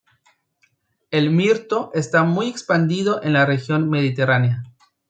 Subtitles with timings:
[1.11, 4.63] El mirto está muy expandido en la región mediterránea.